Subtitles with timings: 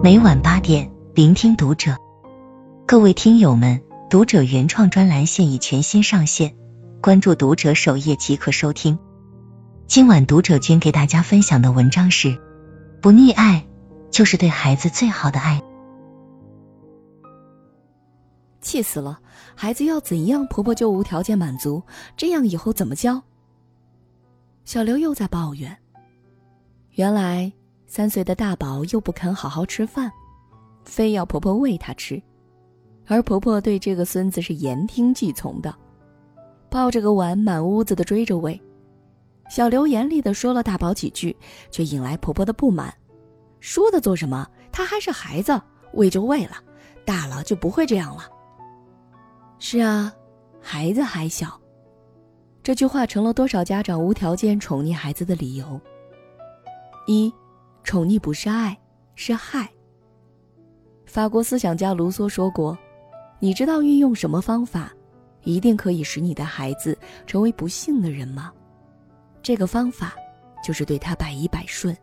[0.00, 1.96] 每晚八点，聆听读者。
[2.86, 6.54] 各位听友们，读者原创专栏现已全新上线，
[7.02, 8.96] 关注读者首页即可收听。
[9.88, 12.40] 今晚读者君给大家分享的文章是：
[13.02, 13.66] 不溺爱
[14.12, 15.60] 就是对孩子最好的爱。
[18.60, 19.18] 气死了！
[19.56, 21.82] 孩子要怎样，婆婆就无条件满足，
[22.16, 23.20] 这样以后怎么教？
[24.64, 25.76] 小刘又在抱怨。
[26.92, 27.52] 原来
[27.88, 30.12] 三岁的大宝又不肯好好吃饭，
[30.84, 32.22] 非要婆婆喂他吃，
[33.06, 35.74] 而婆婆对这个孙子是言听计从的，
[36.70, 38.60] 抱着个碗满屋子的追着喂。
[39.48, 41.34] 小刘严厉的说了大宝几句，
[41.70, 42.92] 却引来婆婆的不满。
[43.58, 44.46] 说的做什么？
[44.70, 45.58] 他还是孩子，
[45.94, 46.62] 喂就喂了，
[47.06, 48.24] 大了就不会这样了。
[49.58, 50.12] 是啊，
[50.60, 51.58] 孩子还小。
[52.62, 55.80] 这句话成了多少家长无条件宠溺孩子的理由。
[57.06, 57.32] 一，
[57.88, 58.78] 宠溺不是爱，
[59.14, 59.66] 是害。
[61.06, 62.76] 法国思想家卢梭说过
[63.40, 64.92] ：“你知道运用什么方法，
[65.42, 66.94] 一定可以使你的孩子
[67.26, 68.52] 成为不幸的人吗？
[69.42, 70.14] 这个方法
[70.62, 71.96] 就是对他百依百顺。”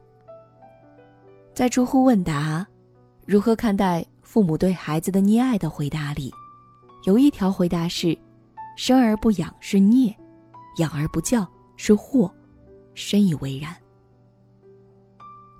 [1.53, 2.65] 在知乎问答
[3.23, 6.33] “如何看待父母对孩子的溺爱”的回答里。
[7.03, 8.17] 有一条回答是：
[8.75, 10.11] 生而不养是孽，
[10.79, 12.33] 养而不教是祸，
[12.95, 13.71] 深以为然。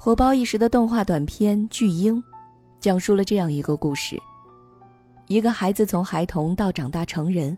[0.06, 2.16] 火爆一时的动画短片《巨婴》，
[2.80, 4.22] 讲述了这样一个故事：
[5.26, 7.58] 一个孩子从孩童到长大成人，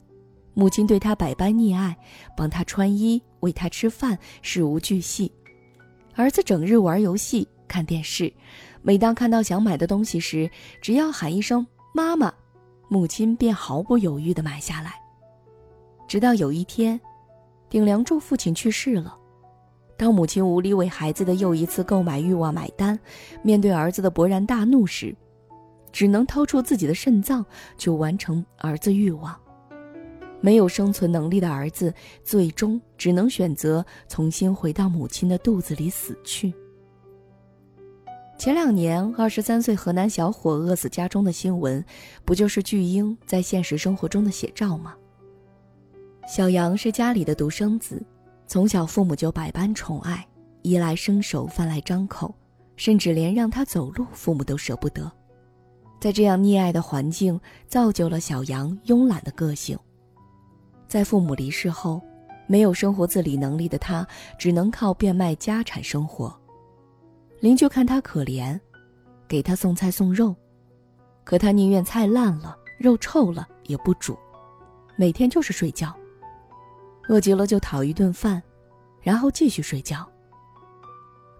[0.53, 1.93] 母亲对他百般溺爱，
[2.37, 5.29] 帮他穿衣、喂他吃饭，事无巨细；
[6.15, 8.31] 儿子整日玩游戏、看电视，
[8.81, 10.49] 每当看到想买的东西时，
[10.81, 12.33] 只要喊一声“妈妈”。
[12.87, 14.93] 母亲便毫不犹豫地买下来。
[16.07, 16.97] 直到有一天，
[17.67, 19.17] 顶梁柱父亲去世了。
[19.97, 22.97] 当母亲无力为孩子的又一次购买欲望买单，
[23.41, 25.13] 面对儿子的勃然大怒时，
[25.91, 27.43] 只能掏出自己的肾脏
[27.77, 29.35] 去完成儿子欲望。
[30.39, 31.91] 没有生存能力的儿子，
[32.23, 36.53] 最终只能选择重新回到母亲的肚子里死去。
[38.37, 41.83] 前两年，二十三岁河南小伙饿死家中的新闻，
[42.23, 44.93] 不就是巨婴在现实生活中的写照吗？
[46.27, 47.99] 小杨是家里的独生子，
[48.47, 50.25] 从小父母就百般宠爱，
[50.61, 52.33] 衣来伸手，饭来张口，
[52.77, 55.11] 甚至连让他走路，父母都舍不得。
[55.99, 57.37] 在这样溺爱的环境，
[57.67, 59.77] 造就了小杨慵懒的个性。
[60.87, 62.01] 在父母离世后，
[62.47, 64.07] 没有生活自理能力的他，
[64.39, 66.33] 只能靠变卖家产生活。
[67.41, 68.57] 邻居看他可怜，
[69.27, 70.33] 给他送菜送肉，
[71.25, 74.17] 可他宁愿菜烂了、肉臭了也不煮，
[74.95, 75.93] 每天就是睡觉。
[77.07, 78.41] 饿极了就讨一顿饭，
[79.01, 80.07] 然后继续睡觉。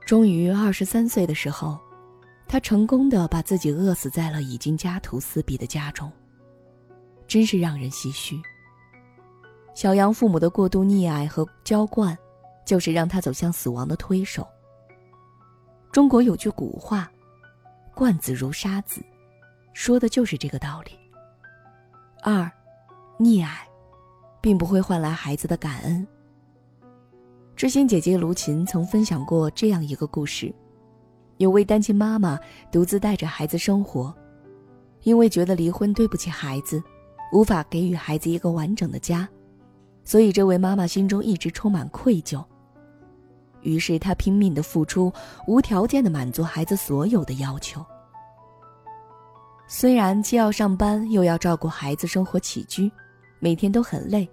[0.06, 1.78] 终于二十三岁的时候，
[2.48, 6.12] 他成功的把自己饿死在了已经家徒四壁的家中，
[7.28, 8.42] 真是让人唏嘘。
[9.76, 12.18] 小杨父母的过度溺爱和娇惯，
[12.66, 14.48] 就是让他走向死亡的推手。
[15.92, 17.12] 中国有句古话
[17.94, 19.04] ，“惯子如杀子”，
[19.74, 20.92] 说的就是这个道理。
[22.24, 22.50] 二，
[23.20, 23.68] 溺爱，
[24.48, 26.08] 并不会换来孩子的感恩。
[27.54, 30.56] 知心姐姐卢琴曾分享过这样一个故事：
[31.36, 32.40] 有位单亲妈妈
[32.72, 34.16] 独自带着孩子生活，
[35.04, 36.82] 因为觉得离婚对不起孩子，
[37.34, 39.28] 无法给予孩子一个完整的家，
[40.06, 42.42] 所以这位妈妈心中一直充满愧疚。
[43.64, 45.12] 于是她拼命的付出，
[45.46, 47.86] 无条件的满足孩子所有的要求。
[49.68, 52.90] 虽然既要上班，又要照顾孩子生活起居，
[53.40, 54.26] 每天都很累，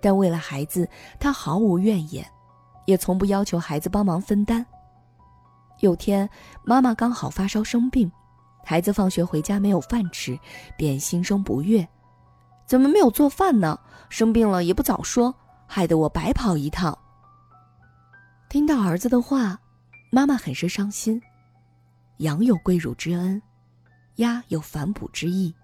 [0.00, 0.88] 但为了孩子，
[1.18, 2.26] 他毫无怨言，
[2.86, 4.64] 也从不要求孩子帮忙分担。
[5.80, 6.28] 有天，
[6.64, 8.10] 妈妈刚好发烧生病，
[8.64, 10.38] 孩子放学回家没有饭吃，
[10.76, 11.86] 便心生不悦
[12.66, 13.78] ：“怎么没有做饭呢？
[14.08, 15.34] 生病了也不早说，
[15.66, 16.98] 害得我白跑一趟。”
[18.48, 19.60] 听到儿子的话，
[20.10, 21.20] 妈妈很是伤心。
[22.18, 23.40] 羊有跪乳之恩，
[24.16, 25.54] 鸭有反哺之意。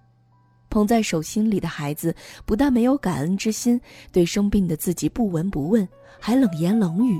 [0.75, 2.13] 捧在手心里的孩子，
[2.45, 3.81] 不但没有感恩之心，
[4.11, 5.89] 对生病的自己不闻不问，
[6.19, 7.17] 还冷言冷语，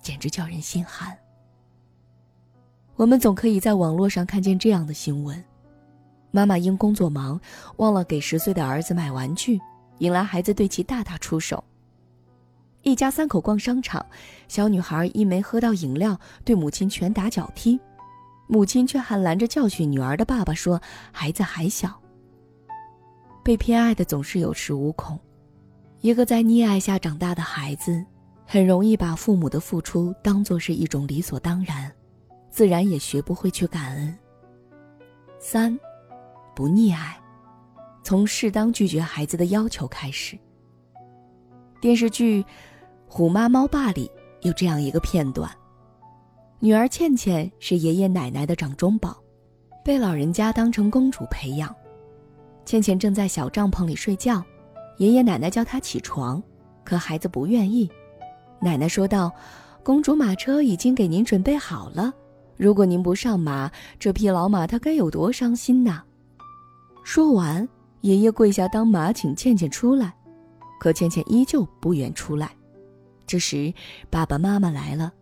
[0.00, 1.12] 简直叫人心寒。
[2.94, 5.42] 我们总可以在网络上看见这样的新闻：
[6.30, 7.40] 妈妈因工作忙，
[7.78, 9.60] 忘了给十岁的儿子买玩具，
[9.98, 11.64] 引来孩子对其大打出手。
[12.82, 14.06] 一家三口逛商场，
[14.46, 17.76] 小女孩因没喝到饮料，对母亲拳打脚踢，
[18.46, 20.80] 母亲却还拦着教训女儿的爸爸说
[21.10, 21.92] ：“孩子还小。”
[23.44, 25.20] 被偏爱的总是有恃无恐，
[26.00, 28.02] 一个在溺爱下长大的孩子，
[28.46, 31.92] 很容易把父母的付出当做是一种理所当然，
[32.48, 34.18] 自然也学不会去感恩。
[35.38, 35.78] 三，
[36.56, 37.20] 不溺爱，
[38.02, 40.38] 从适当拒绝孩子的要求开始。
[41.82, 42.42] 电视剧
[43.06, 44.10] 《虎妈猫爸》里
[44.40, 45.50] 有这样一个片段：
[46.60, 49.22] 女儿倩倩是爷爷奶奶的掌中宝，
[49.84, 51.76] 被老人家当成公主培养。
[52.64, 54.42] 倩倩正在小帐篷里睡觉，
[54.96, 56.42] 爷爷奶奶叫她起床，
[56.82, 57.90] 可孩子不愿意。
[58.60, 59.30] 奶奶说道
[59.84, 62.12] ：“公主马车已经给您准备好了，
[62.56, 66.02] 如果您不上马，这匹老马它该有多伤心呐！”
[67.04, 67.68] 说完，
[68.00, 70.14] 爷爷跪下当马，请倩倩出来，
[70.80, 72.50] 可倩倩依旧不愿出来。
[73.26, 73.72] 这时，
[74.08, 75.12] 爸爸妈妈来了，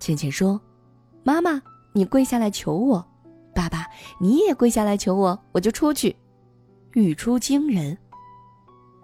[0.00, 0.60] 倩倩说
[1.24, 1.62] ：“妈妈，
[1.94, 3.02] 你跪下来求我；
[3.54, 3.86] 爸爸，
[4.20, 6.14] 你也跪下来求我，我就出去。”
[6.94, 7.96] 语出惊人。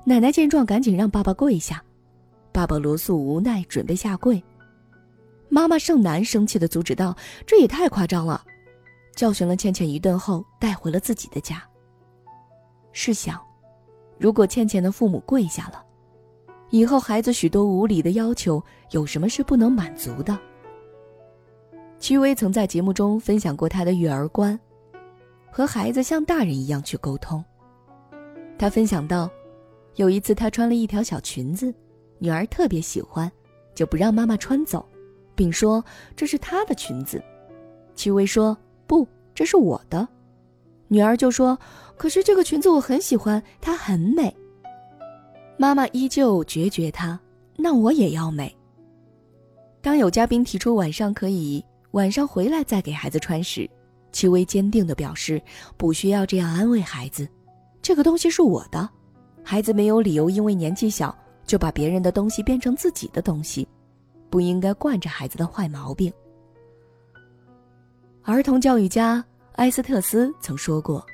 [0.04, 1.82] 奶奶见状，赶紧让爸爸跪下。
[2.52, 4.42] 爸爸罗素无奈，准备下跪。
[5.48, 7.16] 妈妈盛楠生气的阻止道
[7.46, 8.44] ：“这也太夸张了！”
[9.14, 11.62] 教训了倩倩一顿后，带回了自己的家。
[12.92, 13.40] 试想，
[14.18, 15.84] 如果倩倩的父母跪下了，
[16.70, 20.38] 以后孩子许多无理的要求，有什么是不能满足的？
[21.98, 24.58] 戚薇曾在节目中分享过她的育儿观：
[25.50, 27.44] 和孩子像大人一样去沟通。
[28.60, 29.30] 她分享到，
[29.94, 31.72] 有一次她穿了一条小裙子。
[32.18, 33.32] 女儿特别喜欢，
[33.74, 34.86] 就不让妈妈穿走，
[35.34, 35.82] 并说
[36.14, 37.22] 这是她的裙子。
[37.94, 38.54] 戚薇说
[38.86, 40.06] ：“不，这是我的。”
[40.88, 41.58] 女儿就说
[41.96, 44.36] ：“可是这个裙子我很喜欢，它很美。”
[45.56, 47.18] 妈妈依旧决绝她
[47.56, 48.54] ：“那我也要美。”
[49.80, 53.66] 当有嘉宾提出晚上可以晚上回来再给孩子穿时，
[54.12, 55.40] 戚薇坚定地表示
[55.78, 57.26] ：“不需要这样安慰孩子，
[57.90, 58.88] 这个东西是我的，
[59.42, 61.12] 孩子没有理由因为年纪小。”
[61.44, 63.66] 就把别人的东西变成自己的东西，
[64.30, 66.12] 不应该惯着孩子的坏毛病。
[68.22, 69.24] 儿童教育家
[69.56, 71.04] 埃斯特斯曾说过：“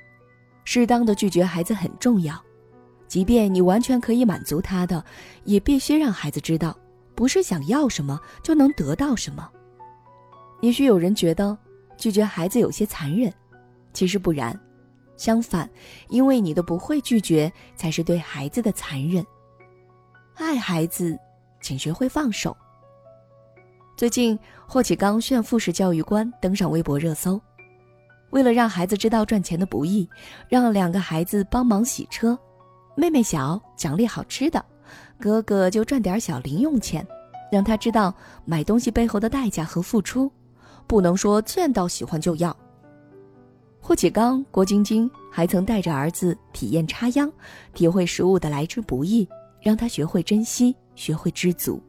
[0.65, 2.39] 适当的拒绝孩子很重要，
[3.09, 5.03] 即便你完全可以满足他的，
[5.45, 6.77] 也必须让孩子知道，
[7.15, 9.51] 不是想要什么就能得到什么。”
[10.61, 11.57] 也许有人觉得
[11.97, 13.33] 拒绝孩子有些残忍，
[13.95, 14.55] 其实不然，
[15.17, 15.69] 相反，
[16.09, 19.25] 因为你的不会拒绝，才是对孩子的残忍。
[20.35, 21.19] 爱孩子，
[21.61, 22.57] 请学会放手。
[23.97, 27.41] 最近，霍启刚炫富式教育观登上微博热搜。
[28.31, 30.07] 为了让孩子知道赚钱的不易，
[30.49, 32.39] 让两个孩子帮忙洗车，
[32.95, 34.63] 妹妹小奖励好吃的，
[35.19, 37.07] 哥哥就赚点小零用钱，
[37.51, 38.15] 让他知道
[38.45, 40.31] 买东西背后的代价和付出，
[40.87, 42.55] 不能说见到喜欢就要。
[43.87, 47.31] 霍启刚、郭晶晶还曾带着儿子体验插秧，
[47.73, 49.25] 体会食物的来之不易。
[49.61, 51.81] 让他学会珍惜，学会知足。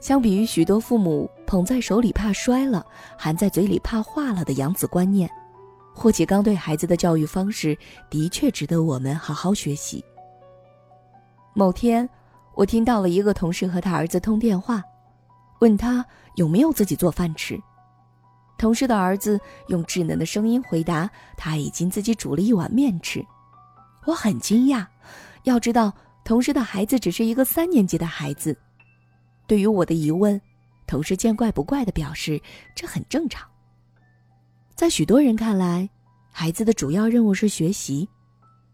[0.00, 2.82] 相比于许多父母捧在手里怕摔了，
[3.18, 5.30] 含在嘴里怕化了的养子观念，
[5.94, 7.76] 霍启刚对孩子的教育方式
[8.08, 10.02] 的确值得我们好好学习。
[11.52, 12.08] 某天，
[12.54, 14.82] 我听到了一个同事和他儿子通电话，
[15.60, 16.02] 问他
[16.36, 17.60] 有没有自己做饭吃。
[18.60, 23.24] 同事的儿子用稚嫩的声音回答：“他已经自己煮了一碗面吃。”
[24.04, 24.86] 我很惊讶，
[25.44, 25.90] 要知道。
[26.22, 28.54] 同事的孩子只是一个三年级的孩子，
[29.46, 30.38] 对于我的疑问，
[30.86, 32.38] 同事见怪不怪的表示
[32.76, 33.48] 这很正常。
[34.74, 35.88] 在许多人看来，
[36.30, 38.06] 孩子的主要任务是学习，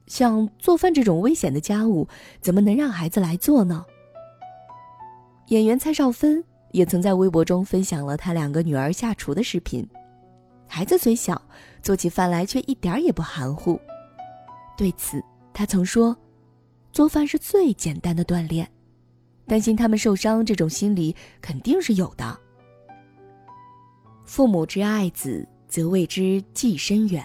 [0.09, 2.07] 像做饭这种危险的家务，
[2.41, 3.87] 怎么能让孩子来做呢？
[5.47, 6.43] 演员蔡少芬
[6.73, 9.87] 也曾在微博中分享了他两个女儿下厨的视频，
[10.67, 11.41] 孩子虽小，
[11.83, 13.81] 做起饭来却一点也不含糊。
[14.77, 16.17] 对此，他曾说。
[16.93, 18.67] 做饭是最简单的锻炼，
[19.47, 22.35] 担心他们受伤这种心理肯定是有的。
[24.25, 27.23] 父母之爱子，则为之计深远；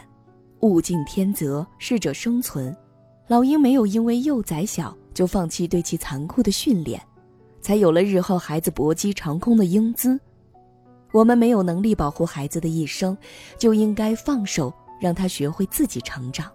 [0.59, 2.75] 物竞天择，适者生存。
[3.29, 7.01] 老鹰没有因为幼崽小就放弃对其残酷的训练，
[7.61, 10.19] 才有了日后孩子搏击长空的英姿。
[11.13, 13.17] 我们没有能力保护孩子的一生，
[13.57, 16.51] 就应该放手，让他学会自己成长。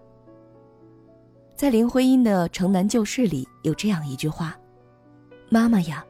[1.55, 4.57] 在林徽因的《城南旧事》里有这样一句话
[5.49, 6.05] ：“妈妈呀，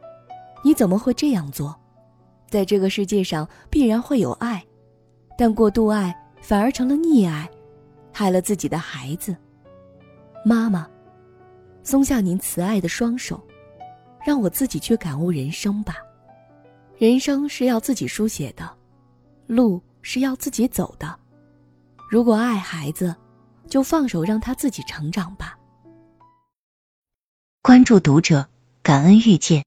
[0.65, 1.75] 你怎么会这样做？
[2.49, 4.65] 在这个世界上必然会有爱，
[5.37, 7.51] 但过度爱反而成了溺爱，
[8.13, 9.37] 害了自己的孩子。
[10.45, 10.89] 妈妈，
[11.83, 13.41] 松下您慈爱的双手，
[14.27, 15.95] 让我自己去感悟人生吧。
[16.99, 18.69] 人生是要自己书写的，
[19.47, 21.17] 路是要自己走的。
[22.11, 23.15] 如果爱孩子。”
[23.69, 25.59] 就放手让他自己成长吧。
[27.63, 28.49] 关注读者，
[28.81, 29.65] 感恩遇见。